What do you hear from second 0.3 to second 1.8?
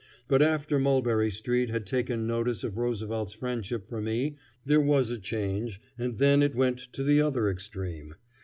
after Mulberry Street